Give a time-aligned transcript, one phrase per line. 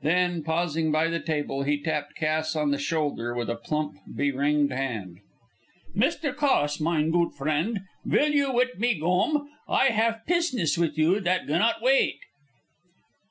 [0.00, 4.72] Then pausing by the table, he tapped Cass on the shoulder with a plump, beringed
[4.72, 5.18] hand.
[5.94, 6.34] "Mr.
[6.34, 9.50] Cass, mine goot frend, vill you with me gome?
[9.68, 12.20] I haf pisness with you that gannot wait."